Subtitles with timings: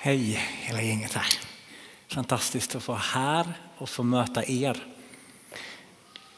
[0.00, 1.26] Hej hela gänget här.
[2.08, 3.46] Fantastiskt att vara här
[3.78, 4.76] och få möta er.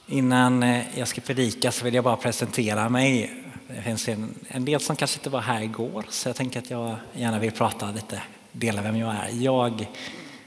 [0.06, 3.34] Innan eh, jag ska predika så vill jag bara presentera mig.
[3.68, 6.70] Det finns en, en del som kanske inte var här igår så jag tänker att
[6.70, 9.28] jag gärna vill prata lite, dela vem jag är.
[9.32, 9.86] Jag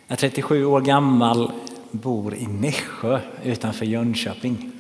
[0.08, 1.52] är 37 år gammal,
[1.92, 4.72] bor i Nässjö utanför Jönköping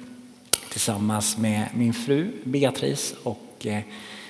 [0.69, 3.81] tillsammans med min fru Beatrice och eh,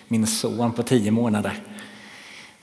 [0.07, 1.59] min son på 10 månader.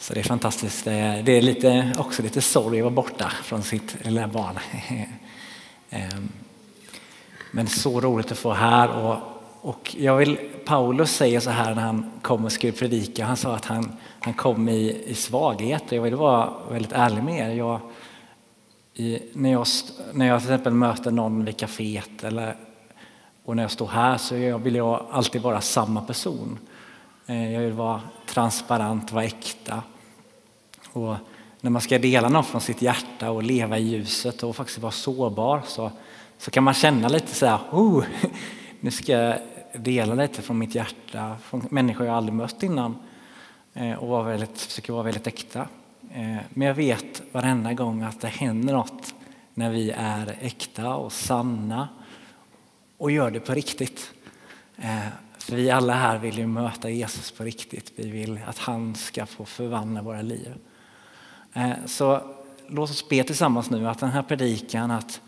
[0.01, 0.85] Så det är fantastiskt.
[0.85, 0.93] Det
[1.33, 4.59] är lite, också lite sorg att vara borta från sitt lilla barn.
[5.91, 6.29] Ehm,
[7.53, 8.89] men så roligt att få här.
[8.89, 9.17] Och,
[9.61, 13.25] och jag vill, Paulus säger så här när han kom och skulle predika.
[13.25, 15.93] Han sa att han, han kom i, i svaghet.
[15.93, 17.55] Jag vill vara väldigt ärlig med er.
[17.55, 17.81] Jag,
[18.95, 19.67] i, när, jag,
[20.13, 22.57] när jag till exempel möter någon vid kaféet eller,
[23.45, 26.59] och när jag står här så jag, vill jag alltid vara samma person.
[27.27, 29.83] Ehm, jag vill vara transparent, vara äkta.
[30.93, 31.17] Och
[31.61, 34.93] när man ska dela något från sitt hjärta och leva i ljuset och faktiskt vara
[34.93, 35.91] sårbar så,
[36.39, 38.05] så kan man känna lite så här, oh,
[38.81, 39.39] nu ska jag
[39.73, 42.97] dela lite från mitt hjärta, från människor jag aldrig mött innan
[43.75, 45.69] eh, och vara väldigt, försöka vara väldigt äkta.
[46.15, 49.15] Eh, men jag vet varenda gång att det händer något
[49.55, 51.89] när vi är äkta och sanna
[52.99, 54.13] och gör det på riktigt.
[54.77, 55.07] Eh,
[55.39, 57.93] för vi alla här vill ju möta Jesus på riktigt.
[57.97, 60.55] Vi vill att han ska få förvandla våra liv.
[61.53, 62.21] Eh, så
[62.67, 65.21] låt oss be tillsammans nu att den här predikan, att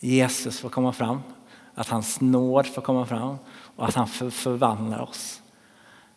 [0.00, 1.20] Jesus får komma fram,
[1.74, 3.36] att hans nåd får komma fram
[3.76, 5.42] och att han förvandlar oss.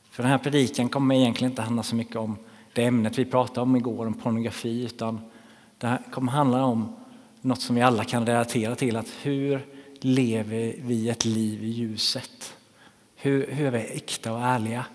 [0.10, 2.38] För den här predikan kommer egentligen inte handla så mycket om
[2.74, 5.22] det ämnet vi pratade om igår, om pornografi, utan
[5.78, 6.96] det här kommer handla om
[7.42, 9.66] något som vi alla kan relatera till, att hur
[10.00, 12.54] lever vi ett liv i ljuset?
[13.16, 14.86] Hur, hur är vi äkta och ärliga?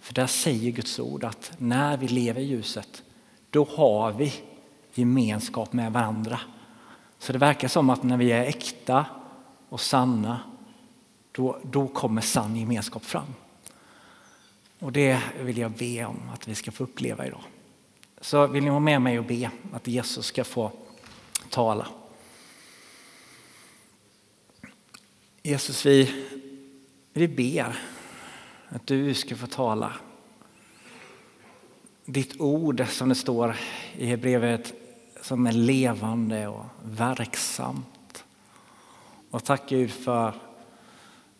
[0.00, 3.02] För där säger Guds ord att när vi lever i ljuset,
[3.58, 4.32] då har vi
[4.94, 6.40] gemenskap med varandra.
[7.18, 9.06] Så det verkar som att när vi är äkta
[9.68, 10.40] och sanna,
[11.32, 13.34] då, då kommer sann gemenskap fram.
[14.78, 17.42] Och det vill jag be om att vi ska få uppleva idag.
[18.20, 20.72] Så vill ni vara med mig och be att Jesus ska få
[21.50, 21.86] tala.
[25.42, 26.26] Jesus, vi,
[27.12, 27.78] vi ber
[28.68, 29.92] att du ska få tala.
[32.10, 33.56] Ditt ord som det står
[33.96, 34.72] i Hebreerbrevet
[35.22, 38.24] som är levande och verksamt.
[39.30, 40.34] Och tack Gud för,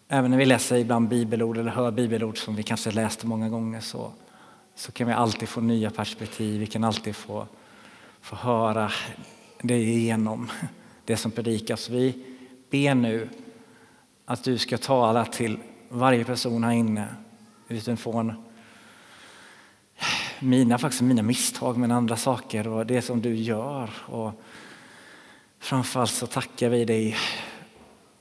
[0.09, 3.81] även när vi läser ibland bibelord eller hör bibelord som vi kanske läst många gånger
[3.81, 4.13] så,
[4.75, 6.61] så kan vi alltid få nya perspektiv.
[6.61, 7.47] Vi kan alltid få,
[8.21, 8.91] få höra
[9.63, 10.51] det igenom
[11.05, 11.89] det som predikas.
[11.91, 12.25] Vi
[12.71, 13.29] ber nu
[14.25, 15.59] att du ska tala till
[15.89, 17.09] varje person här inne
[17.69, 18.48] utifrån
[20.41, 23.91] mina, faktiskt mina misstag men andra saker och det som du gör.
[24.07, 24.33] Och
[25.59, 27.17] framförallt så tackar vi dig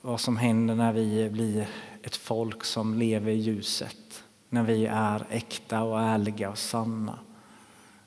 [0.00, 1.68] vad som händer när vi blir
[2.02, 4.24] ett folk som lever i ljuset.
[4.48, 7.18] När vi är äkta och ärliga och sanna.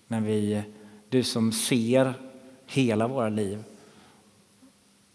[0.08, 0.64] När vi,
[1.10, 2.14] du som ser
[2.68, 3.64] hela våra liv.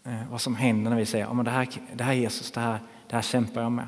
[0.03, 2.79] Eh, vad som händer när vi säger att det, här, det här Jesus, det här,
[3.07, 3.87] det här kämpar jag med.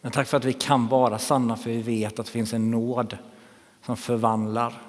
[0.00, 2.70] Men tack för att vi kan vara sanna för vi vet att det finns en
[2.70, 3.18] nåd
[3.84, 4.82] som förvandlar.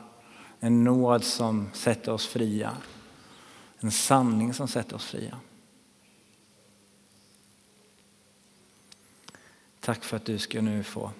[0.59, 2.78] En nåd som sätter oss fria.
[3.79, 5.38] En sanning som sätter oss fria.
[9.79, 11.12] Tack för att du ska nu få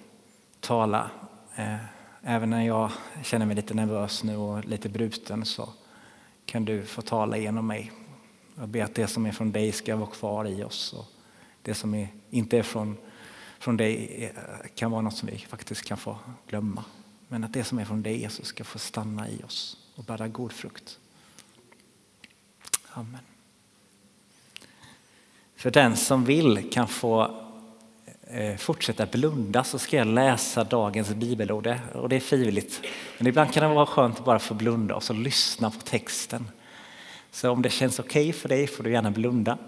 [0.60, 1.10] tala.
[1.56, 1.76] Eh,
[2.22, 2.90] även när jag
[3.22, 5.68] känner mig lite nervös nu och lite bruten så
[6.46, 7.92] kan du få tala genom mig.
[8.54, 10.92] Jag ber att det som är från dig ska vara kvar i oss.
[10.92, 11.04] Och
[11.62, 12.96] det som är, inte är från,
[13.58, 16.84] från dig eh, kan vara något som vi faktiskt kan få glömma.
[17.32, 20.28] Men att det som är från dig Jesus ska få stanna i oss och bära
[20.28, 20.98] god frukt.
[22.92, 23.20] Amen.
[25.56, 27.40] För den som vill kan få
[28.22, 32.80] eh, fortsätta blunda så ska jag läsa dagens bibelord och det är frivilligt.
[33.18, 36.48] Men ibland kan det vara skönt att bara få blunda och så lyssna på texten.
[37.30, 39.58] Så om det känns okej okay för dig får du gärna blunda.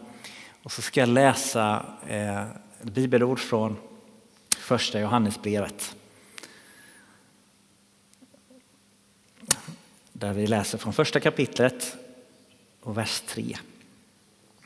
[0.63, 2.45] Och så ska jag läsa eh,
[2.83, 3.77] bibelord från
[4.57, 5.97] första Johannesbrevet.
[10.17, 11.97] Där vi läser från första kapitlet
[12.81, 13.57] och vers 3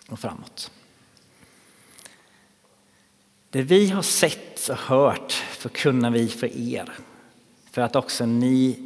[0.08, 0.70] och framåt.
[3.50, 6.92] Det vi har sett och hört förkunnar vi för er
[7.70, 8.78] för att också ni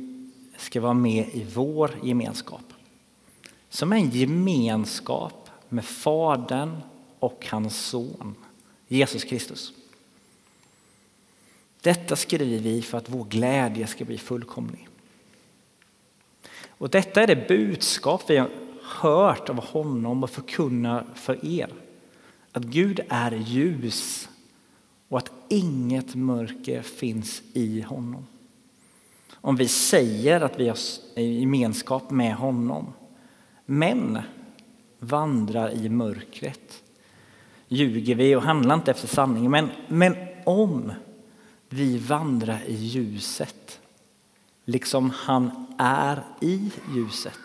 [0.57, 2.73] ska vara med i vår gemenskap.
[3.69, 6.81] Som en gemenskap med Fadern
[7.19, 8.35] och hans son
[8.89, 9.73] Jesus Kristus.
[11.81, 14.89] Detta skriver vi för att vår glädje ska bli fullkomlig.
[16.83, 18.51] Och detta är det budskap vi har
[18.83, 21.69] hört av honom och förkunnar för er.
[22.53, 24.29] Att Gud är ljus
[25.09, 28.27] och att inget mörker finns i honom.
[29.33, 30.79] Om vi säger att vi har
[31.21, 32.93] gemenskap med honom
[33.67, 34.19] men
[34.99, 36.83] vandrar i mörkret
[37.69, 39.51] ljuger vi och handlar inte efter sanningen.
[39.51, 40.93] Men, men om
[41.69, 43.79] vi vandrar i ljuset
[44.73, 47.39] liksom han är i ljuset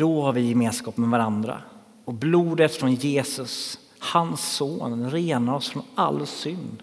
[0.00, 1.62] då har vi gemenskap med varandra.
[2.04, 6.82] Och blodet från Jesus, hans son, renar oss från all synd.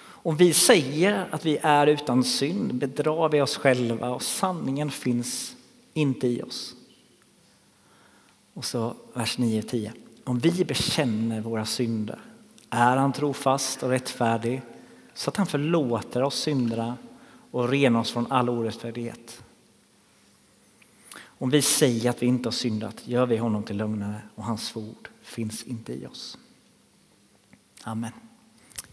[0.00, 5.56] Om vi säger att vi är utan synd bedrar vi oss själva och sanningen finns
[5.94, 6.74] inte i oss.
[8.54, 9.92] Och så vers 9 och 10.
[10.24, 12.18] Om vi bekänner våra synder
[12.70, 14.62] är han trofast och rättfärdig
[15.14, 16.96] så att han förlåter oss synderna
[17.50, 19.42] och rena oss från all orättfärdighet.
[21.20, 24.76] Om vi säger att vi inte har syndat gör vi honom till lögnare och hans
[24.76, 26.38] ord finns inte i oss.
[27.82, 28.12] Amen.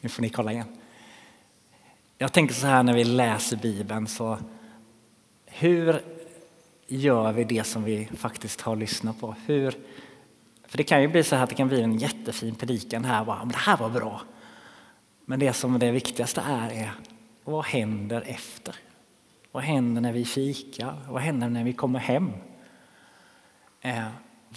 [0.02, 0.68] Nu får ni kolla igen.
[2.18, 4.38] Jag tänker så här när vi läser Bibeln, så
[5.46, 6.02] hur
[6.88, 9.36] gör vi det som vi faktiskt har lyssnat på?
[9.46, 9.72] Hur,
[10.68, 13.26] för det kan ju bli så här att det kan bli en jättefin predikan här,
[13.26, 14.22] bara, det här var bra.
[15.26, 16.94] Men det som är det viktigaste är, är
[17.46, 18.76] vad händer efter?
[19.52, 20.96] Vad händer när vi fikar?
[21.10, 22.32] Vad händer när vi kommer hem?
[23.82, 24.08] Eh,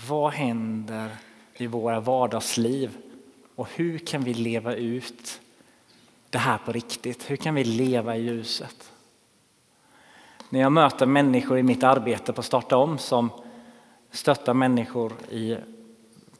[0.08, 1.10] vad händer
[1.56, 2.96] i våra vardagsliv?
[3.54, 5.40] Och hur kan vi leva ut
[6.30, 7.30] det här på riktigt?
[7.30, 8.92] Hur kan vi leva i ljuset?
[10.48, 13.30] När jag möter människor i mitt arbete på Starta om som
[14.10, 15.56] stöttar människor i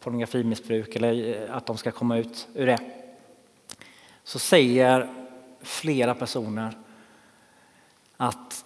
[0.01, 2.79] pornografimissbruk eller att de ska komma ut ur det
[4.25, 5.18] så säger
[5.69, 6.79] flera personer
[8.17, 8.65] att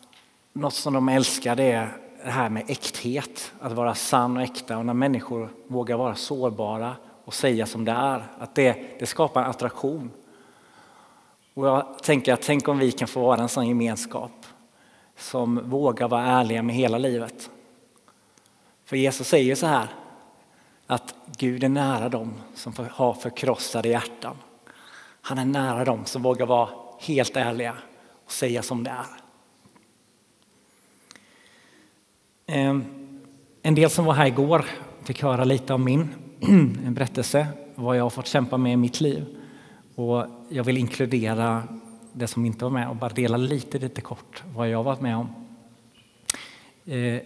[0.52, 4.78] något som de älskar det är det här med äkthet, att vara sann och äkta
[4.78, 9.43] och när människor vågar vara sårbara och säga som det är, att det, det skapar
[9.43, 10.10] en attraktion.
[11.54, 14.46] Och jag tänker att tänk om vi kan få vara en sån gemenskap
[15.16, 17.50] som vågar vara ärliga med hela livet.
[18.84, 19.88] För Jesus säger så här
[20.87, 24.37] att Gud är nära dem som har förkrossade hjärtan.
[25.20, 26.69] Han är nära dem som vågar vara
[27.02, 27.75] helt ärliga
[28.25, 29.06] och säga som det är.
[32.46, 32.84] Ehm,
[33.62, 34.64] en del som var här igår
[35.04, 36.08] fick höra lite om min
[36.40, 39.26] en berättelse, vad jag har fått kämpa med i mitt liv.
[39.94, 41.62] Och jag vill inkludera
[42.12, 45.16] det som inte var med och bara dela lite, lite kort vad jag varit med
[45.16, 45.34] om.
[46.87, 47.20] Ehm,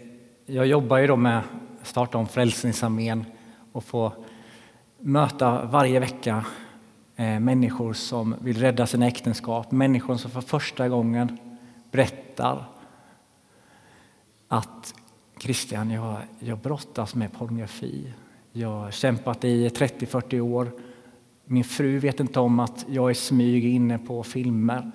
[0.47, 3.25] jag jobbar ju då med att starta om Frälsningsarmén
[3.73, 4.13] och få
[4.99, 6.45] möta varje vecka
[7.17, 11.39] Eh, människor som vill rädda sina äktenskap, människor som för första gången
[11.91, 12.65] berättar
[14.49, 14.95] att
[15.39, 18.13] Christian, jag, jag brottas med pornografi.
[18.53, 20.71] Jag har kämpat i 30-40 år.
[21.45, 24.91] Min fru vet inte om att jag är smyg inne på filmer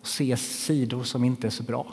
[0.00, 1.86] och ser sidor som inte är så bra.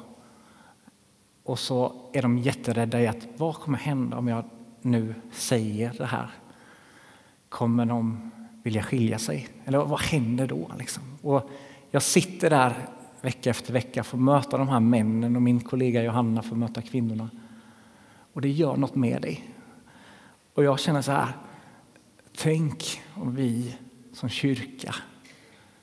[1.43, 4.45] Och så är de jätterädda i att vad kommer hända om jag
[4.81, 6.29] nu säger det här?
[7.49, 8.31] Kommer de
[8.63, 9.47] vilja skilja sig?
[9.65, 10.71] Eller vad händer då?
[10.79, 11.03] Liksom?
[11.21, 11.49] Och
[11.91, 12.75] jag sitter där
[13.21, 17.29] vecka efter vecka, får möta de här männen och min kollega Johanna får möta kvinnorna.
[18.33, 19.53] Och det gör något med dig.
[20.53, 21.27] Och jag känner så här,
[22.37, 23.75] tänk om vi
[24.13, 24.95] som kyrka,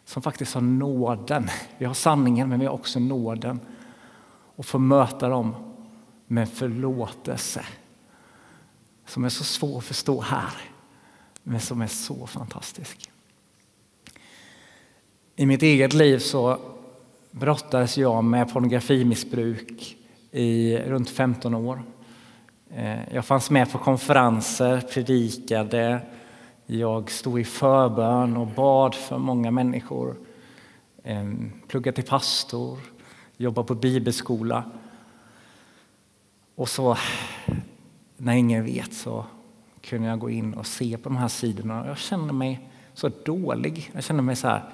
[0.05, 3.61] som faktiskt har nåden, vi har sanningen men vi har också nåden,
[4.57, 5.55] och får möta dem
[6.27, 7.65] med förlåtelse
[9.07, 10.53] som är så svår att förstå här,
[11.49, 13.11] men som är så fantastisk.
[15.37, 16.59] I mitt eget liv så
[17.31, 19.97] brottades jag med pornografimissbruk
[20.31, 21.83] i runt 15 år.
[22.71, 26.01] Eh, jag fanns med på konferenser, predikade,
[26.67, 30.17] jag stod i förbön och bad för många människor.
[31.03, 32.79] Ehm, pluggade till pastor,
[33.37, 34.65] jobbade på bibelskola.
[36.55, 36.97] Och så,
[38.17, 39.25] när ingen vet, så
[39.89, 41.87] kunde jag gå in och se på de här sidorna.
[41.87, 43.91] Jag kände mig så dålig.
[43.95, 44.65] Jag kände mig så här,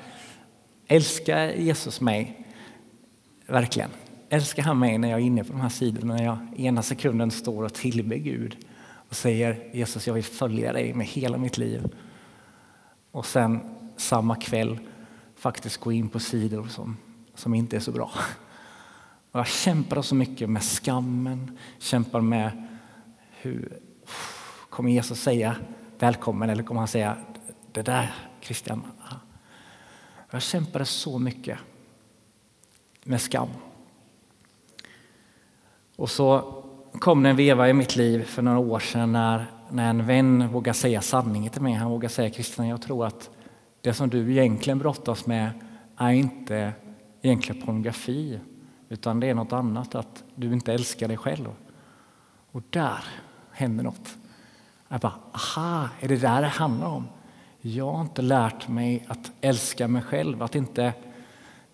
[0.86, 2.46] älskar Jesus mig?
[3.46, 3.90] Verkligen.
[4.28, 7.30] Älskar han mig när jag är inne på de här sidorna, när jag ena sekunden
[7.30, 8.56] står och tillber Gud
[9.08, 11.94] och säger Jesus, jag vill följa dig med hela mitt liv.
[13.10, 13.60] Och sen
[13.96, 14.78] samma kväll
[15.36, 16.96] faktiskt gå in på sidor som,
[17.34, 18.10] som inte är så bra.
[19.32, 22.68] Och jag kämpar så mycket med skammen, kämpar med
[23.30, 23.78] hur
[24.74, 25.56] kommer Jesus säga
[25.98, 27.16] välkommen eller kommer han säga
[27.72, 28.82] det där Christian.
[30.30, 31.58] Jag kämpade så mycket
[33.04, 33.48] med skam.
[35.96, 36.54] Och så
[36.92, 40.48] kom det en veva i mitt liv för några år sedan när, när en vän
[40.48, 41.72] vågade säga sanningen till mig.
[41.72, 43.30] Han vågade säga Christian, jag tror att
[43.80, 45.50] det som du egentligen brottas med
[45.96, 46.72] är inte
[47.22, 48.40] egentligen pornografi
[48.88, 51.48] utan det är något annat, att du inte älskar dig själv.
[52.50, 53.04] Och där
[53.52, 54.16] händer något.
[54.94, 57.08] Jag bara, aha, är det där det handlar om?
[57.60, 60.92] Jag har inte lärt mig att älska mig själv, att inte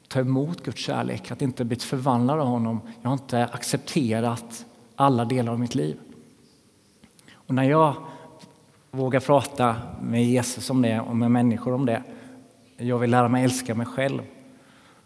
[0.09, 2.81] ta emot Guds kärlek, att inte bli förvandlad av honom.
[3.03, 5.97] Jag har inte accepterat alla delar av mitt liv.
[7.33, 7.95] Och när jag
[8.91, 12.03] vågar prata med Jesus om det och med människor om det,
[12.77, 14.23] jag vill lära mig älska mig själv.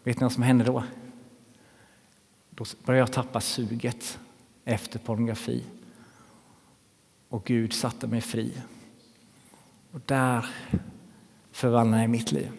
[0.03, 0.83] Vet ni vad som händer då?
[2.49, 4.19] Då börjar jag tappa suget
[4.65, 5.63] efter pornografi.
[7.29, 8.51] Och Gud satte mig fri.
[9.91, 10.45] Och där
[11.51, 12.51] förvandlade jag mitt liv.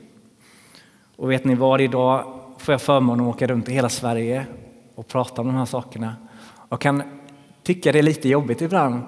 [1.16, 4.46] Och vet ni vad, idag får jag förmånen att åka runt i hela Sverige
[4.94, 6.16] och prata om de här sakerna.
[6.68, 7.02] Jag kan
[7.62, 9.02] tycka det är lite jobbigt ibland.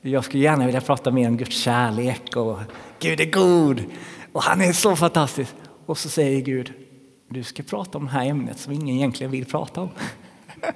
[0.00, 2.58] Jag skulle gärna vilja prata mer om Guds kärlek och
[2.98, 3.84] Gud är god
[4.32, 5.54] och han är så fantastisk.
[5.86, 6.72] Och så säger Gud,
[7.28, 9.88] du ska prata om det här ämnet som ingen egentligen vill prata om.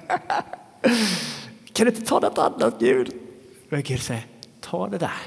[1.73, 3.13] kan du inte ta något annat Gud?
[3.71, 4.25] Och Gud säger,
[4.59, 5.21] ta det där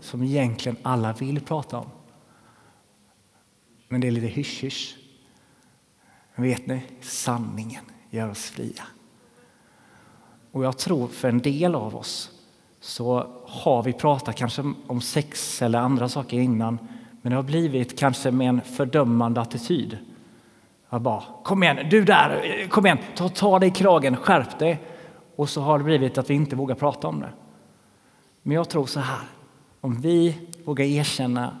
[0.00, 1.86] som egentligen alla vill prata om.
[3.88, 4.96] Men det är lite hysch-hysch.
[6.34, 8.84] Vet ni, sanningen gör oss fria.
[10.52, 12.30] Och jag tror för en del av oss
[12.80, 16.78] så har vi pratat kanske om sex eller andra saker innan
[17.22, 19.98] men det har blivit kanske med en fördömande attityd.
[20.90, 24.80] Jag bara, kom igen, du där, kom igen, ta, ta dig i kragen, skärp dig.
[25.36, 27.30] Och så har det blivit att vi inte vågar prata om det.
[28.48, 29.20] Men jag tror så här,
[29.80, 31.58] om vi vågar erkänna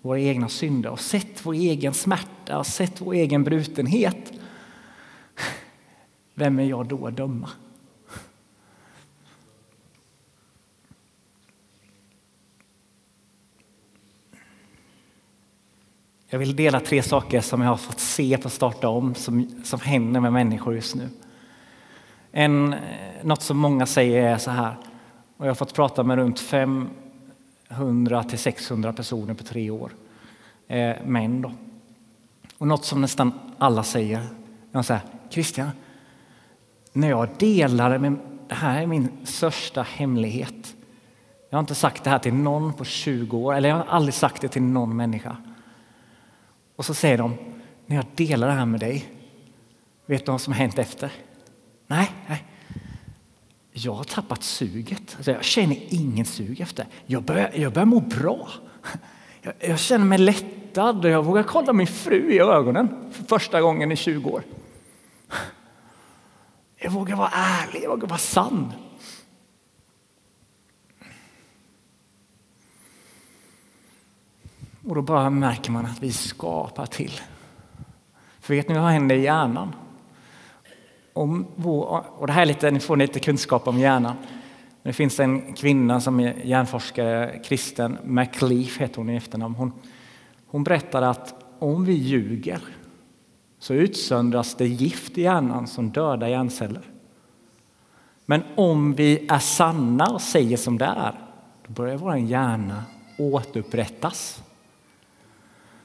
[0.00, 4.32] våra egna synder och sett vår egen smärta och sett vår egen brutenhet.
[6.34, 7.50] Vem är jag då att döma?
[16.28, 19.80] Jag vill dela tre saker som jag har fått se på Starta om som, som
[19.80, 21.08] händer med människor just nu.
[22.32, 22.78] En, eh,
[23.22, 24.76] något som många säger är så här,
[25.42, 29.92] och jag har fått prata med runt 500 till 600 personer på tre år,
[30.68, 31.52] eh, män då.
[32.58, 34.26] Och något som nästan alla säger,
[34.72, 35.70] de säger Christian,
[36.92, 38.16] när jag delade med,
[38.48, 40.74] det här är min största hemlighet.
[41.50, 44.14] Jag har inte sagt det här till någon på 20 år, eller jag har aldrig
[44.14, 45.36] sagt det till någon människa.
[46.76, 47.34] Och så säger de,
[47.86, 49.04] när jag delar det här med dig,
[50.06, 51.12] vet du vad som har hänt efter?
[51.86, 52.44] Nej, nej.
[53.72, 55.14] Jag har tappat suget.
[55.16, 56.86] Alltså jag känner ingen sug efter.
[57.06, 58.48] Jag börjar, jag börjar må bra.
[59.42, 63.60] Jag, jag känner mig lättad och jag vågar kolla min fru i ögonen för första
[63.60, 64.42] gången i 20 år.
[66.76, 68.72] Jag vågar vara ärlig, jag vågar vara sann.
[74.84, 77.20] Och då bara märker man att vi skapar till.
[78.40, 79.74] För vet ni vad som händer i hjärnan?
[81.12, 84.14] Om vår, och det här är lite, ni får lite kunskap om hjärnan.
[84.82, 89.54] Det finns en kvinna som är hjärnforskare, kristen, McLeaf heter hon i efternamn.
[89.54, 89.72] Hon,
[90.46, 92.60] hon berättade att om vi ljuger
[93.58, 96.82] så utsöndras det gift i hjärnan som dödar hjärnceller.
[98.26, 101.14] Men om vi är sanna och säger som det är,
[101.66, 102.84] då börjar vår hjärna
[103.18, 104.42] återupprättas.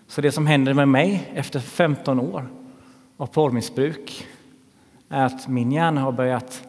[0.08, 2.48] Så det som händer med mig efter 15 år
[3.18, 4.28] av porrmissbruk
[5.10, 6.68] är att min hjärna har börjat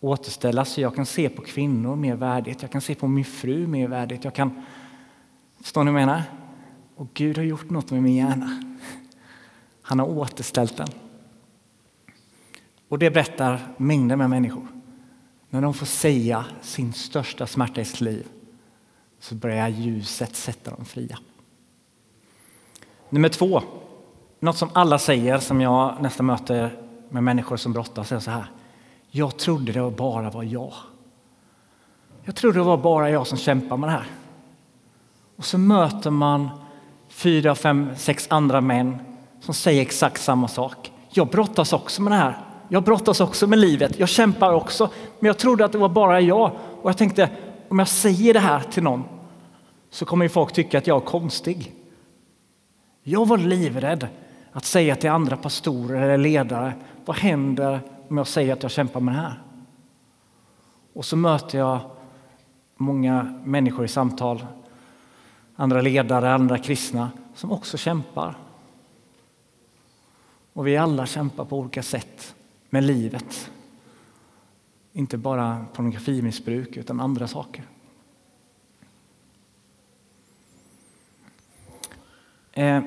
[0.00, 2.62] återställas så jag kan se på kvinnor mer värdigt.
[2.62, 4.24] Jag kan se på min fru mer värdigt.
[4.24, 4.62] Jag kan...
[5.60, 6.22] Förstår ni vad jag menar?
[6.96, 8.62] Och Gud har gjort något med min hjärna.
[9.82, 10.88] Han har återställt den.
[12.88, 14.66] Och det berättar mängder med människor.
[15.50, 18.26] När de får säga sin största smärta i sitt liv
[19.18, 21.18] så börjar ljuset sätta dem fria.
[23.08, 23.62] Nummer två,
[24.40, 26.82] något som alla säger som jag nästan möter
[27.12, 28.44] med människor som brottas är så här.
[29.10, 30.72] Jag trodde det bara var jag.
[32.24, 34.06] Jag trodde det var bara jag som kämpade med det här.
[35.36, 36.50] Och så möter man
[37.08, 38.98] fyra, fem, sex andra män
[39.40, 40.92] som säger exakt samma sak.
[41.10, 42.38] Jag brottas också med det här.
[42.68, 43.98] Jag brottas också med livet.
[43.98, 44.90] Jag kämpar också.
[45.18, 46.50] Men jag trodde att det var bara jag.
[46.82, 47.30] Och jag tänkte,
[47.68, 49.04] om jag säger det här till någon
[49.90, 51.74] så kommer ju folk tycka att jag är konstig.
[53.02, 54.08] Jag var livrädd
[54.52, 59.00] att säga till andra pastorer eller ledare, vad händer om jag säger att jag kämpar
[59.00, 59.42] med det här?
[60.92, 61.80] Och så möter jag
[62.76, 64.46] många människor i samtal,
[65.56, 68.36] andra ledare, andra kristna som också kämpar.
[70.52, 72.34] Och vi alla kämpar på olika sätt
[72.70, 73.50] med livet.
[74.92, 77.64] Inte bara pornografimissbruk utan andra saker.
[82.52, 82.82] Eh,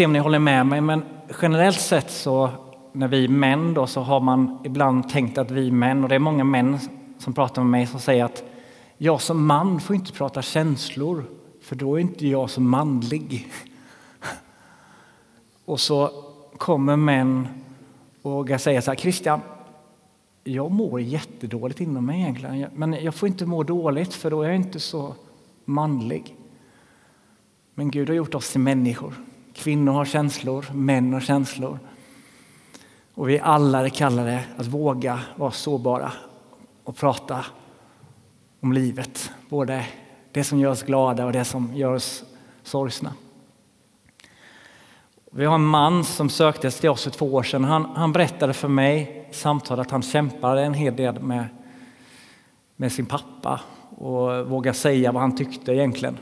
[0.00, 1.02] vi om ni håller med mig, men
[1.42, 2.50] generellt sett så
[2.92, 6.18] när vi män då så har man ibland tänkt att vi män, och det är
[6.18, 6.78] många män
[7.18, 8.44] som pratar med mig som säger att
[8.98, 11.24] jag som man får inte prata känslor
[11.62, 13.52] för då är inte jag så manlig.
[15.64, 16.10] Och så
[16.58, 17.48] kommer män
[18.22, 19.40] och vågar säga så här, Christian,
[20.44, 24.46] jag mår jättedåligt inom mig egentligen, men jag får inte må dåligt för då är
[24.46, 25.14] jag inte så
[25.64, 26.36] manlig.
[27.74, 29.14] Men Gud har gjort oss till människor.
[29.54, 31.78] Kvinnor har känslor, män har känslor.
[33.14, 36.12] Och vi alla är kallade att våga vara sårbara
[36.84, 37.44] och prata
[38.60, 39.30] om livet.
[39.48, 39.86] Både
[40.32, 42.24] det som gör oss glada och det som gör oss
[42.62, 43.12] sorgsna.
[45.32, 47.64] Vi har en man som söktes till oss för två år sedan.
[47.64, 51.44] Han, han berättade för mig i samtal att han kämpade en hel del med,
[52.76, 53.60] med sin pappa
[53.96, 56.18] och vågade säga vad han tyckte egentligen.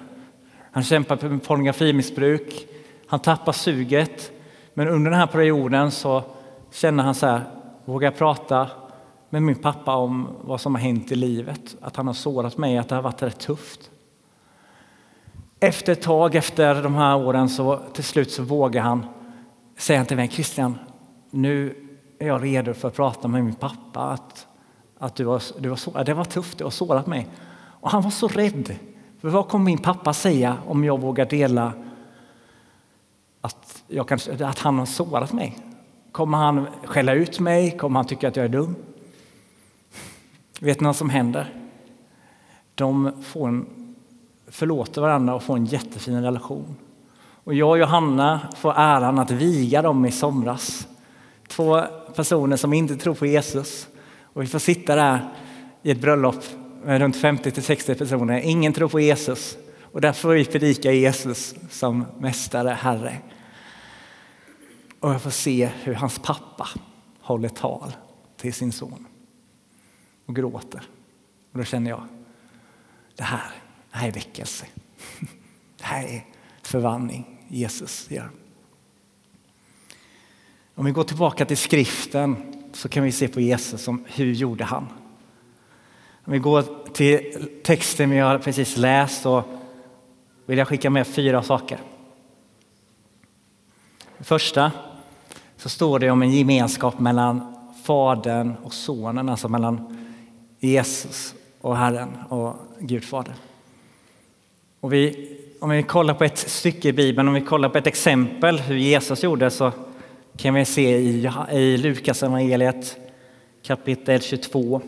[0.72, 2.66] Han kämpade med pornografimissbruk,
[3.10, 4.32] han tappar suget.
[4.74, 6.22] Men under den här perioden så
[6.70, 7.40] känner han så här,
[7.84, 8.68] vågar jag prata
[9.30, 11.76] med min pappa om vad som har hänt i livet?
[11.80, 13.90] Att han har sårat mig, att det har varit rätt tufft.
[15.60, 19.06] Efter ett tag, efter de här åren, så till slut så vågar han
[19.78, 20.78] säga till mig, Christian,
[21.30, 21.74] nu
[22.18, 24.00] är jag redo för att prata med min pappa.
[24.00, 24.46] Att,
[24.98, 27.28] att du var, du var så, det var tufft, du har sårat mig.
[27.80, 28.74] Och han var så rädd.
[29.20, 31.72] För vad kommer min pappa säga om jag vågar dela
[33.40, 35.58] att, jag kanske, att han har sårat mig?
[36.12, 37.76] Kommer han skälla ut mig?
[37.76, 38.76] Kommer han tycka att jag är dum?
[40.60, 41.54] Vet ni vad som händer?
[42.74, 43.66] De får en,
[44.48, 46.76] förlåter varandra och får en jättefin relation.
[47.44, 50.88] Och jag och Johanna får äran att viga dem i somras.
[51.48, 51.82] Två
[52.14, 53.88] personer som inte tror på Jesus.
[54.22, 55.28] Och vi får sitta där
[55.82, 56.44] i ett bröllop
[56.84, 58.40] med runt 50 till 60 personer.
[58.40, 59.56] Ingen tror på Jesus.
[59.92, 63.16] Och därför får vi predika Jesus som mästare, Herre.
[65.00, 66.68] Och jag får se hur hans pappa
[67.20, 67.92] håller tal
[68.36, 69.06] till sin son
[70.26, 70.82] och gråter.
[71.52, 72.06] Och då känner jag,
[73.16, 73.52] det här,
[73.90, 74.66] det här är väckelse.
[75.78, 76.26] Det här är
[76.62, 78.30] förvandling Jesus gör.
[80.74, 82.36] Om vi går tillbaka till skriften
[82.72, 84.86] så kan vi se på Jesus som hur gjorde han?
[86.24, 89.44] Om vi går till texten vi har precis läst så
[90.46, 91.80] vill jag skicka med fyra saker.
[94.18, 94.72] Det första
[95.60, 99.98] så står det om en gemenskap mellan Fadern och Sonen, alltså mellan
[100.58, 103.34] Jesus och Herren och Gud Fader.
[104.80, 105.28] Och vi,
[105.60, 108.76] om vi kollar på ett stycke i Bibeln, om vi kollar på ett exempel hur
[108.76, 109.72] Jesus gjorde så
[110.36, 112.96] kan vi se i, i Lukas evangeliet
[113.62, 114.80] kapitel 22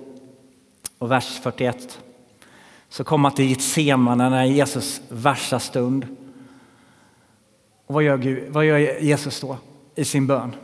[0.99, 1.99] och vers 41.
[2.89, 6.07] Så kommer han till Getsemane när Jesus värsta stund.
[7.87, 9.57] Och vad gör, Gud, vad gör Jesus då
[9.95, 10.55] i sin bön?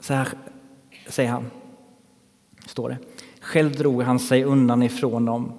[0.00, 0.28] Så här
[1.08, 1.50] säger han
[2.66, 2.98] står det.
[3.40, 5.52] Själv drog han sig undan ifrån dem.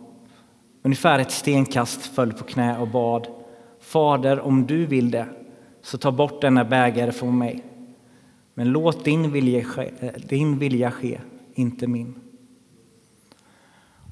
[0.82, 3.28] Ungefär ett stenkast föll på knä och bad.
[3.80, 5.28] Fader, om du vill det,
[5.82, 7.63] så ta bort denna bägare från mig.
[8.54, 9.92] Men låt din vilja ske,
[10.30, 11.20] din vilja ske
[11.54, 12.16] inte min.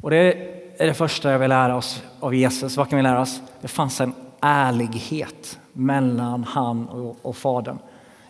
[0.02, 0.34] Och det
[0.78, 2.78] är det första jag vill lära oss av Jesus.
[2.78, 3.42] Vad kan vi lära oss?
[3.62, 7.78] Det fanns en ärlighet mellan han och, och Fadern.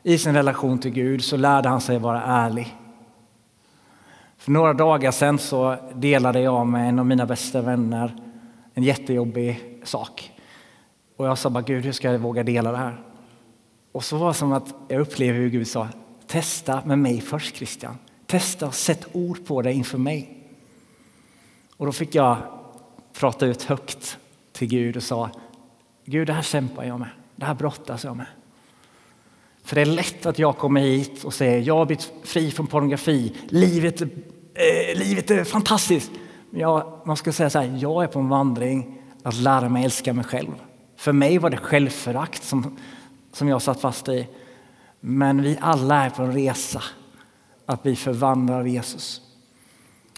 [0.03, 2.75] I sin relation till Gud så lärde han sig vara ärlig.
[4.37, 8.15] För några dagar sedan så delade jag med en av mina bästa vänner
[8.73, 10.31] en jättejobbig sak.
[11.17, 13.01] Och jag sa bara, Gud hur ska jag våga dela det här?
[13.91, 15.87] Och så var det som att jag upplevde hur Gud sa,
[16.27, 17.97] testa med mig först Christian.
[18.25, 20.37] Testa och sätt ord på det inför mig.
[21.77, 22.37] Och då fick jag
[23.19, 24.17] prata ut högt
[24.51, 25.29] till Gud och sa,
[26.05, 27.09] Gud det här kämpar jag med,
[27.41, 28.25] det här brottas jag med.
[29.63, 32.67] För det är lätt att jag kommer hit och säger jag har blivit fri från
[32.67, 34.07] pornografi, livet, eh,
[34.95, 36.11] livet är fantastiskt.
[36.51, 40.13] Jag, man ska säga så här, jag är på en vandring att lära mig älska
[40.13, 40.51] mig själv.
[40.97, 42.77] För mig var det självförakt som,
[43.33, 44.27] som jag satt fast i.
[44.99, 46.83] Men vi alla är på en resa
[47.65, 49.21] att bli förvandlar av Jesus.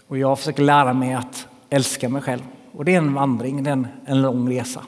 [0.08, 2.42] Och jag försöker lära mig att älska mig själv.
[2.72, 4.84] Och det är en vandring, det är en, en lång resa.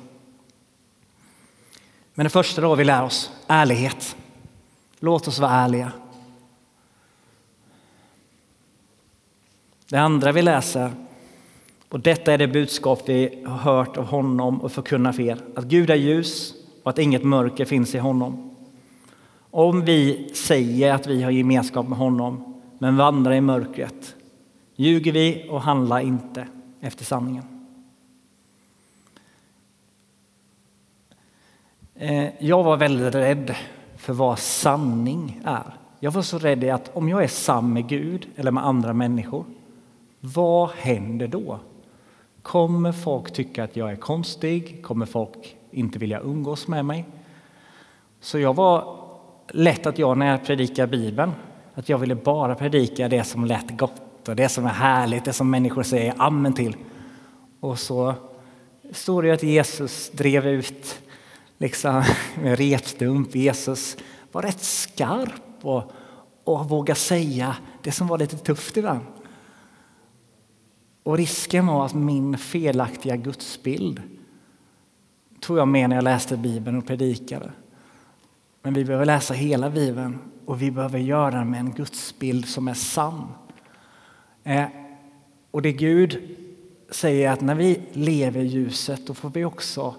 [2.19, 4.17] Men det första då vi lär oss, ärlighet.
[5.01, 5.93] Låt oss vara ärliga.
[9.89, 10.91] Det andra vi läser,
[11.89, 15.65] och detta är det budskap vi har hört av honom och förkunnar för er, att
[15.65, 18.57] Gud är ljus och att inget mörker finns i honom.
[19.51, 24.15] Om vi säger att vi har gemenskap med honom men vandrar i mörkret.
[24.77, 26.49] Ljuger vi och handlar inte
[26.81, 27.56] efter sanningen.
[31.99, 33.55] Eh, jag var väldigt rädd
[33.97, 35.75] för vad sanning är.
[36.01, 39.45] Jag var så rädd att om jag är sann med Gud eller med andra människor,
[40.21, 41.59] vad händer då?
[42.43, 44.83] Kommer folk tycka att jag är konstig?
[44.85, 47.05] Kommer folk inte vilja umgås med mig?
[48.21, 48.97] Så jag var
[49.49, 51.33] lätt att jag när jag predikar Bibeln,
[51.75, 55.33] att jag ville bara predika det som lät gott och det som är härligt, det
[55.33, 56.77] som människor säger amen till.
[57.61, 58.15] Och så
[58.93, 61.06] står det att Jesus drev ut
[61.59, 62.05] liksom,
[62.43, 63.35] med repstump.
[63.35, 63.97] Jesus
[64.33, 65.93] var rätt skarp och,
[66.45, 69.01] och våga säga det som var lite tufft ibland.
[71.03, 74.03] Och risken var att min felaktiga gudsbild
[75.41, 77.53] tog jag med när jag läste Bibeln och predikade.
[78.63, 82.69] Men vi behöver läsa hela Bibeln och vi behöver göra det med en gudsbild som
[82.69, 83.29] är sann.
[84.45, 84.65] Eh,
[85.51, 86.37] och det Gud
[86.91, 89.95] säger är att när vi lever i ljuset då får vi också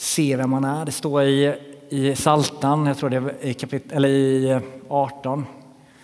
[0.00, 0.84] se vem man är.
[0.84, 1.54] Det står i,
[1.88, 5.46] i Saltan, jag tror det är i, kapit, eller i eh, 18,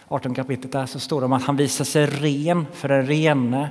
[0.08, 3.70] 18 kapitlet där, så står det om att han visar sig ren för den rene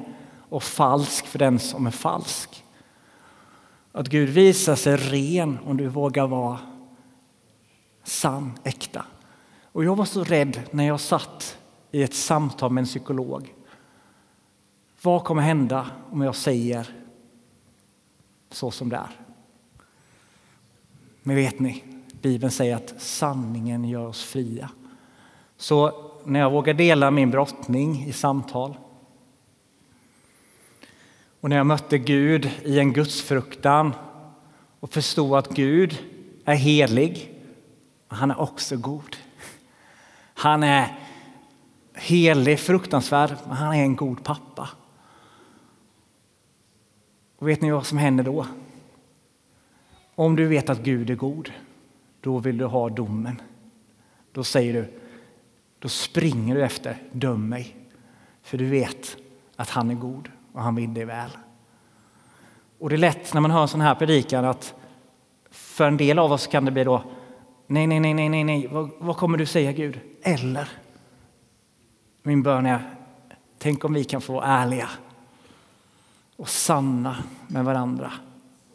[0.50, 2.64] och falsk för den som är falsk.
[3.92, 6.60] Att Gud visar sig ren om du vågar vara
[8.04, 9.06] sann, äkta.
[9.72, 11.58] Och jag var så rädd när jag satt
[11.92, 13.54] i ett samtal med en psykolog.
[15.02, 16.90] Vad kommer hända om jag säger
[18.52, 19.25] så som det är?
[21.28, 21.84] Men vet ni,
[22.22, 24.70] Bibeln säger att sanningen gör oss fria.
[25.58, 25.92] Så
[26.26, 28.78] när jag vågar dela min brottning i samtal
[31.42, 33.94] och när jag mötte Gud i en gudsfruktan
[34.80, 36.00] och förstod att Gud
[36.46, 37.34] är helig,
[38.08, 39.16] och han är också god.
[40.34, 41.00] Han är
[41.94, 44.70] helig, fruktansvärd, men han är en god pappa.
[47.38, 48.46] Och vet ni vad som händer då?
[50.16, 51.52] Om du vet att Gud är god,
[52.22, 53.42] då vill du ha domen.
[54.32, 54.94] Då säger du,
[55.80, 57.76] då springer du efter, döm mig.
[58.42, 59.18] För du vet
[59.56, 61.30] att han är god och han vill dig väl.
[62.80, 64.74] Och det är lätt när man hör en sån här predikan att
[65.50, 67.04] för en del av oss kan det bli då,
[67.68, 68.68] nej, nej, nej, nej, nej, nej.
[68.68, 70.00] Vad, vad kommer du säga Gud?
[70.22, 70.70] Eller,
[72.24, 72.96] min bön är,
[73.58, 74.90] tänk om vi kan få vara ärliga
[76.36, 78.12] och sanna med varandra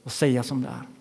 [0.02, 0.99] och säga som det är.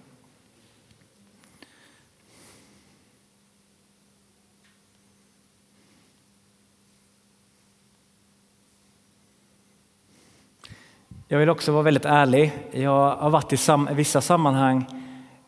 [11.32, 12.52] Jag vill också vara väldigt ärlig.
[12.72, 14.86] Jag har varit i sam vissa sammanhang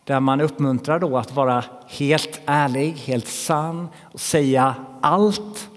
[0.04, 5.70] där man uppmuntrar då att vara helt ärlig, helt sann och säga allt.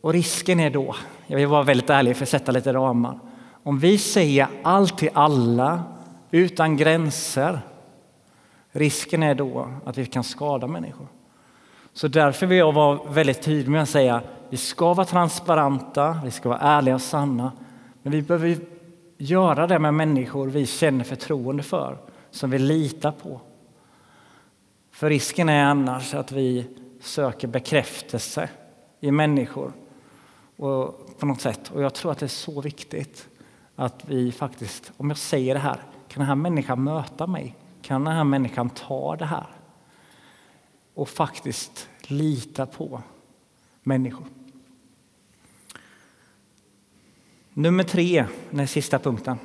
[0.00, 3.18] Och risken är då, jag vill vara väldigt ärlig för att sätta lite ramar.
[3.62, 5.82] Om vi säger allt till alla
[6.30, 7.60] utan gränser,
[8.72, 11.06] risken är då att vi kan skada människor.
[11.92, 16.30] Så därför vill jag vara väldigt tydlig med att säga vi ska vara transparenta, vi
[16.30, 17.52] ska vara ärliga och sanna.
[18.04, 18.58] Men vi behöver
[19.18, 21.98] göra det med människor vi känner förtroende för,
[22.30, 23.40] som vi litar på.
[24.90, 26.66] För risken är annars att vi
[27.00, 28.48] söker bekräftelse
[29.00, 29.72] i människor
[30.56, 31.70] och på något sätt.
[31.70, 33.28] Och jag tror att det är så viktigt
[33.76, 35.76] att vi faktiskt, om jag säger det här,
[36.08, 37.56] kan den här människan möta mig?
[37.82, 39.46] Kan den här människan ta det här?
[40.94, 43.02] Och faktiskt lita på
[43.82, 44.26] människor.
[47.56, 49.38] Nummer tre, den sista punkten.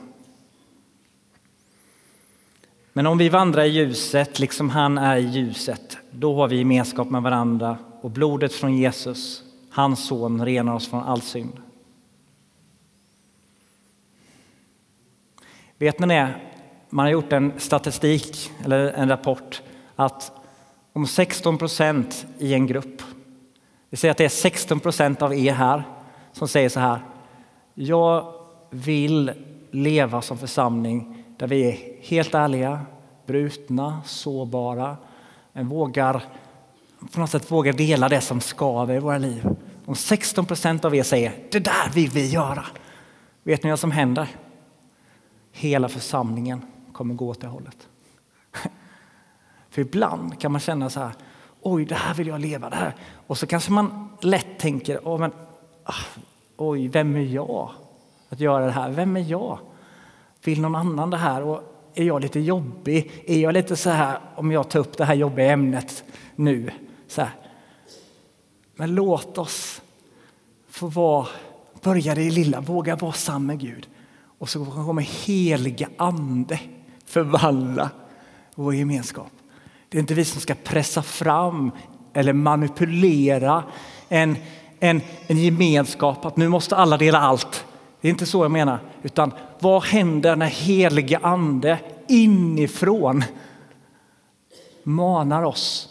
[2.94, 7.10] Men om vi vandrar i ljuset, liksom han är i ljuset, då har vi gemenskap
[7.10, 11.62] med varandra och blodet från Jesus, hans son, renar oss från all synd.
[15.78, 16.34] Vet ni det?
[16.90, 19.62] Man har gjort en statistik, eller en rapport,
[19.96, 20.32] att
[20.94, 23.02] om 16 procent i en grupp,
[23.90, 25.84] vi säger att det är 16 procent av er här
[26.32, 27.00] som säger så här,
[27.82, 28.34] jag
[28.70, 29.32] vill
[29.72, 32.86] leva som församling där vi är helt ärliga,
[33.26, 34.98] brutna, sårbara,
[35.54, 36.24] men vågar
[37.12, 39.48] på något sätt vågar dela det som skaver i våra liv.
[39.86, 42.66] Om 16 procent av er säger det där vill vi göra,
[43.44, 44.28] vet ni vad som händer?
[45.52, 46.62] Hela församlingen
[46.94, 47.88] kommer gå åt det hållet.
[49.70, 51.12] För ibland kan man känna så här,
[51.62, 52.96] oj, det här vill jag leva, det här.
[53.28, 55.32] Och så kanske man lätt tänker, oh, men,
[55.84, 55.94] ah,
[56.60, 57.72] oj, vem är jag
[58.30, 58.90] att göra det här?
[58.90, 59.60] Vem är jag?
[60.44, 61.42] Vill någon annan det här?
[61.42, 61.62] Och
[61.94, 63.12] är jag lite jobbig?
[63.26, 66.04] Är jag lite så här, om jag tar upp det här jobbiga ämnet
[66.36, 66.72] nu?
[67.08, 67.32] Så här.
[68.76, 69.82] Men låt oss
[70.70, 71.28] få vara,
[71.82, 73.88] börja det lilla, våga vara samma med Gud.
[74.40, 76.60] Och så kommer heliga ande
[77.06, 77.90] förvandla
[78.56, 79.32] vår gemenskap.
[79.90, 81.72] Det är inte vi som ska pressa fram
[82.14, 83.64] eller manipulera
[84.10, 84.38] en,
[84.80, 87.66] en, en gemenskap, att nu måste alla dela allt.
[88.02, 93.24] Det är inte så jag menar, utan vad händer när helige ande inifrån
[94.84, 95.90] manar oss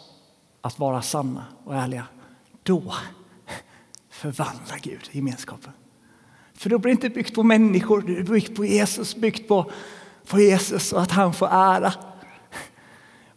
[0.60, 2.04] att vara sanna och ärliga?
[2.62, 2.94] Då
[4.10, 5.72] förvandlar Gud gemenskapen.
[6.54, 9.70] För då blir det inte byggt på människor, det är byggt på Jesus, byggt på,
[10.26, 11.92] på Jesus och att han får ära.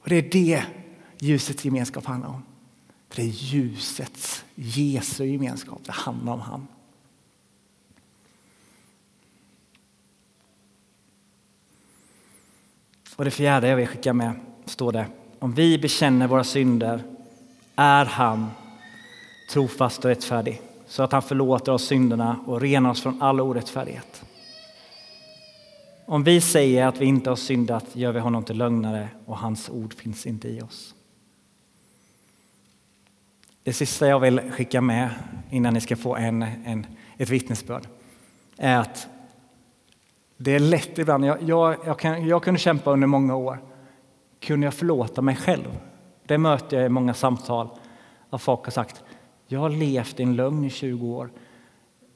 [0.01, 0.63] Och det är det
[1.19, 2.43] ljusets gemenskap handlar om.
[3.15, 6.67] Det är ljusets, Jesu gemenskap, det handlar om han.
[13.15, 14.33] Och det fjärde jag vill skicka med
[14.65, 15.05] står det,
[15.39, 17.03] om vi bekänner våra synder
[17.75, 18.49] är han
[19.49, 24.23] trofast och rättfärdig så att han förlåter oss synderna och renar oss från all orättfärdighet.
[26.05, 29.69] Om vi säger att vi inte har syndat gör vi honom till lögnare och hans
[29.69, 30.95] ord finns inte i oss.
[33.63, 35.09] Det sista jag vill skicka med
[35.49, 36.85] innan ni ska få en, en,
[37.17, 37.87] ett vittnesbörd
[38.57, 39.07] är att
[40.37, 43.59] det är lätt ibland, jag, jag, jag, kan, jag kunde kämpa under många år.
[44.39, 45.79] Kunde jag förlåta mig själv?
[46.25, 47.69] Det möter jag i många samtal
[48.29, 49.03] Att folk har sagt
[49.51, 51.29] jag har levt i en lögn i 20 år.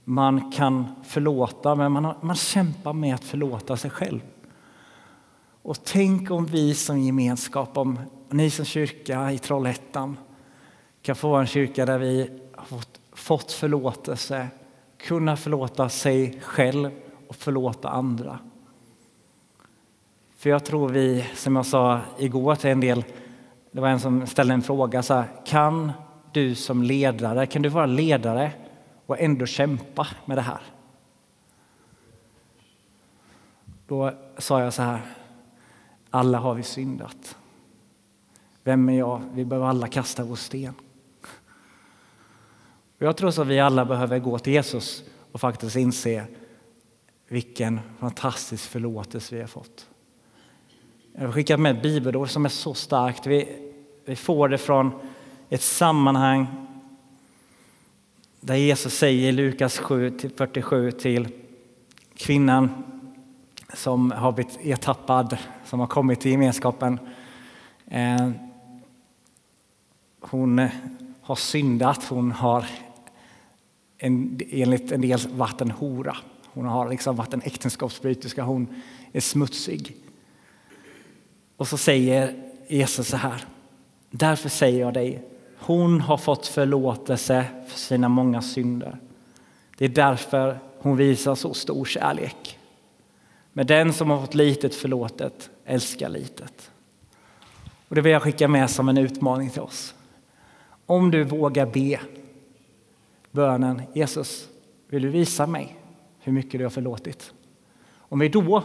[0.03, 4.19] Man kan förlåta, men man, har, man kämpar med att förlåta sig själv.
[5.61, 10.17] Och tänk om vi som gemenskap, om ni som kyrka i Trollhättan
[11.05, 12.79] kan få vara en kyrka där vi har
[13.11, 14.47] fått, förlåtelse,
[14.97, 16.91] kunna förlåta sig själv
[17.27, 18.39] och förlåta andra.
[20.37, 23.03] För jag tror vi, som jag sa igår till en del,
[23.71, 25.91] det var en som ställde en fråga så här, kan
[26.31, 28.51] du som ledare, kan du vara ledare
[29.05, 30.61] och ändå kämpa med det här?
[33.87, 35.01] Då sa jag så här,
[36.09, 37.37] alla har vi syndat.
[38.63, 39.21] Vem är jag?
[39.33, 40.73] Vi behöver alla kasta vår sten.
[42.97, 46.25] Jag tror att vi alla behöver gå till Jesus och faktiskt inse
[47.27, 49.87] vilken fantastisk förlåtelse vi har fått.
[51.13, 53.27] Jag har skickat med ett bibelord som är så starkt.
[53.27, 53.71] Vi,
[54.05, 54.91] vi får det från
[55.49, 56.47] ett sammanhang
[58.41, 61.27] där Jesus säger i Lukas 7 47 till
[62.15, 62.69] kvinnan
[63.73, 66.99] som har blivit ertappad, som har kommit till gemenskapen.
[67.87, 68.29] Eh,
[70.19, 70.67] hon
[71.21, 72.65] har syndat, hon har
[73.97, 76.17] en, enligt en del varit en hora.
[76.45, 78.67] Hon har liksom varit en äktenskapsbryterska, hon
[79.11, 79.95] är smutsig.
[81.57, 82.33] Och så säger
[82.67, 83.45] Jesus så här.
[84.11, 85.23] Därför säger jag dig,
[85.57, 88.97] hon har fått förlåtelse för sina många synder.
[89.77, 92.59] Det är därför hon visar så stor kärlek.
[93.53, 96.71] Men den som har fått litet förlåtet älskar litet.
[97.87, 99.95] Och det vill jag skicka med som en utmaning till oss.
[100.85, 101.99] Om du vågar be
[103.35, 104.49] bönen Jesus,
[104.89, 105.75] vill du visa mig
[106.19, 107.33] hur mycket du har förlåtit?
[107.97, 108.63] Om vi då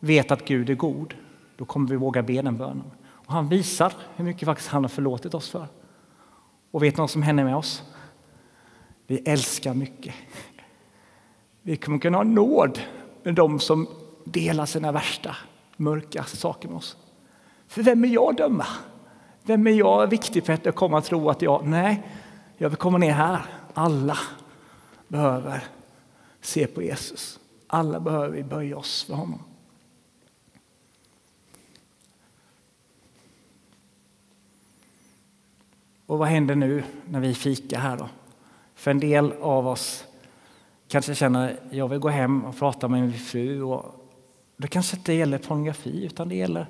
[0.00, 1.14] vet att Gud är god,
[1.56, 2.90] då kommer vi våga be den bönen.
[3.06, 5.66] Och han visar hur mycket faktiskt han har förlåtit oss för.
[6.70, 7.82] Och vet ni vad som händer med oss?
[9.06, 10.14] Vi älskar mycket.
[11.62, 12.80] Vi kommer kunna ha nåd
[13.22, 13.88] med dem som
[14.24, 15.36] delar sina värsta,
[15.76, 16.96] mörkaste saker med oss.
[17.66, 18.66] För vem är jag att döma?
[19.42, 21.66] Vem är jag viktig för att jag kommer att tro att jag...
[21.66, 22.02] Nej,
[22.56, 23.40] jag vill komma ner här.
[23.78, 24.18] Alla
[25.08, 25.64] behöver
[26.40, 27.40] se på Jesus.
[27.66, 29.42] Alla behöver vi böja oss för honom.
[36.06, 38.08] Och vad händer nu när vi fikar här då?
[38.74, 40.04] För en del av oss
[40.88, 43.62] kanske känner att jag vill gå hem och prata med min fru.
[43.62, 44.10] Och
[44.56, 46.66] det kanske inte gäller pornografi utan det gäller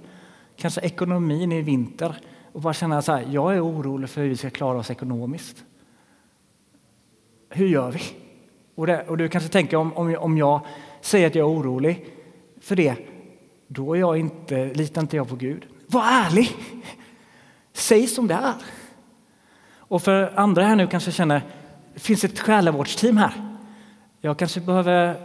[0.56, 2.20] kanske ekonomin i vinter.
[2.52, 5.64] Och bara känna så här, jag är orolig för hur vi ska klara oss ekonomiskt.
[7.50, 8.00] Hur gör vi?
[8.74, 10.60] Och, det, och du kanske tänker om, om, om jag
[11.00, 12.06] säger att jag är orolig
[12.60, 12.96] för det,
[13.66, 15.66] då är jag inte, litar inte jag på Gud.
[15.86, 16.56] Var ärlig!
[17.72, 18.54] Säg som det är.
[19.76, 21.42] Och för andra här nu kanske känner,
[21.94, 23.56] det finns ett själavårdsteam här.
[24.20, 25.16] Jag kanske behöver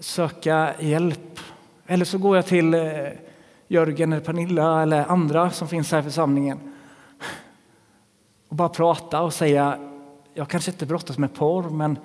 [0.00, 1.40] söka hjälp.
[1.86, 2.80] Eller så går jag till eh,
[3.68, 6.74] Jörgen eller Pernilla eller andra som finns här i församlingen
[8.48, 9.89] och bara prata och säga,
[10.34, 11.98] jag kanske inte brottas med porr men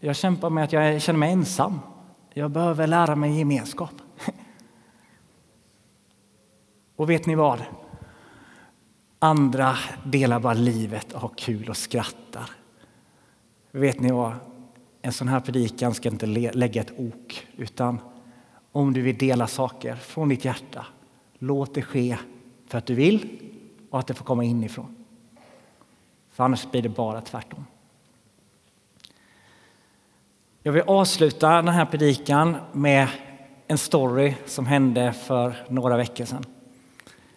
[0.00, 1.80] jag kämpar med att jag känner mig ensam.
[2.34, 3.94] Jag behöver lära mig gemenskap.
[6.96, 7.62] Och vet ni vad?
[9.18, 12.50] Andra delar bara livet och har kul och skrattar.
[13.70, 14.32] Vet ni vad?
[15.02, 17.98] En sån här predikan ska inte lägga ett ok, utan
[18.72, 20.86] om du vill dela saker från ditt hjärta,
[21.38, 22.16] låt det ske
[22.66, 23.40] för att du vill
[23.90, 25.05] och att det får komma inifrån.
[26.36, 27.66] För annars blir det bara tvärtom.
[30.62, 33.08] Jag vill avsluta den här predikan med
[33.66, 36.44] en story som hände för några veckor sedan.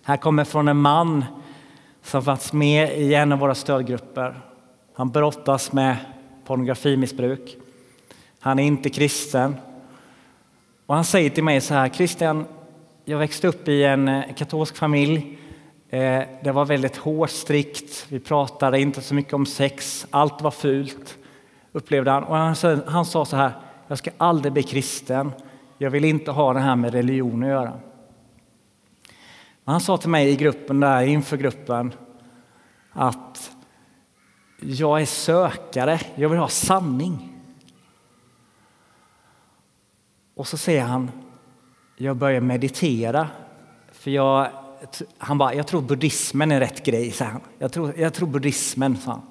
[0.04, 1.26] Här kommer från en man
[2.02, 4.42] som fanns med i en av våra stödgrupper.
[4.94, 5.98] Han brottas med
[6.46, 7.58] pornografimissbruk.
[8.40, 9.56] Han är inte kristen.
[10.86, 12.46] Och han säger till mig så här, Christian,
[13.06, 15.39] jag växte upp i en katolsk familj.
[15.90, 18.06] Eh, det var väldigt hårt, strikt.
[18.10, 20.08] Vi pratade inte så mycket om sex.
[20.10, 21.18] Allt var fult,
[21.72, 22.24] upplevde han.
[22.24, 22.56] Och han,
[22.88, 23.52] han sa så här,
[23.88, 25.32] jag ska aldrig bli kristen.
[25.78, 27.74] Jag vill inte ha det här med religion att göra.
[29.66, 31.94] Han sa till mig i gruppen där, inför gruppen,
[32.92, 33.52] att
[34.60, 37.36] jag är sökare, jag vill ha sanning.
[40.36, 41.12] Och så säger han,
[41.98, 43.28] jag börjar meditera.
[43.92, 44.50] För jag,
[45.18, 47.42] han bara, jag tror buddhismen är rätt grej, säger han.
[47.58, 49.22] Jag tror, jag tror buddhismen, sa han.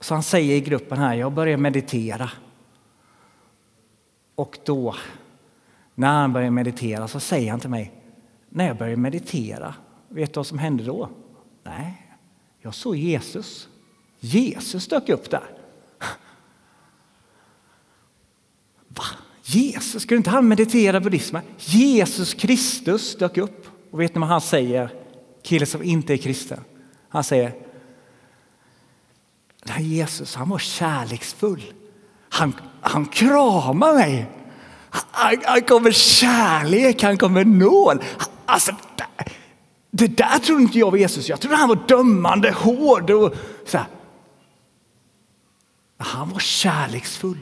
[0.00, 2.30] Så han säger i gruppen här, jag börjar meditera.
[4.34, 4.94] Och då,
[5.94, 7.92] när han börjar meditera, så säger han till mig,
[8.48, 9.74] när jag började meditera,
[10.08, 11.10] vet du vad som hände då?
[11.62, 12.16] Nej,
[12.60, 13.68] jag såg Jesus.
[14.20, 15.50] Jesus dök upp där.
[18.88, 19.04] Va?
[19.42, 21.42] Jesus, skulle inte han meditera buddhismen?
[21.58, 23.75] Jesus Kristus dök upp.
[23.96, 24.90] Och vet ni vad han säger?
[25.42, 26.64] Killen som inte är kristen.
[27.08, 27.52] Han säger,
[29.64, 31.72] den här Jesus, han var kärleksfull.
[32.28, 34.30] Han, han kramar mig.
[34.90, 38.02] Han, han kom med kärlek, han kom med.
[38.46, 38.72] Alltså,
[39.90, 41.28] det där trodde inte jag var Jesus.
[41.28, 43.34] Jag trodde han var dömande, hård och
[43.66, 43.86] så här.
[45.98, 47.38] Han var kärleksfull.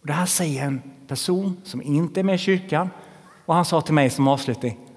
[0.00, 2.90] Och det här säger en person som inte är med i kyrkan.
[3.46, 4.87] Och han sa till mig som avslutning.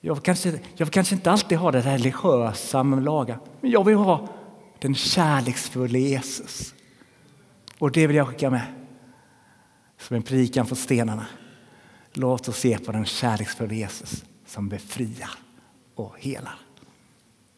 [0.00, 3.94] Jag kanske, jag vill kanske inte alltid ha det religiösa med laga, men jag vill
[3.94, 4.28] ha
[4.78, 6.74] den kärleksfulla Jesus.
[7.78, 8.62] Och det vill jag skicka med
[9.98, 11.26] som en prikan på stenarna.
[12.12, 15.30] Låt oss se på den kärleksfulla Jesus som befriar
[15.94, 16.54] och helar.